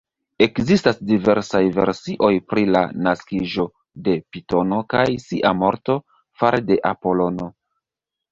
[0.43, 3.67] Ekzistas diversaj versioj pri la naskiĝo
[4.07, 5.99] de Pitono kaj sia morto
[6.43, 7.51] fare de Apolono.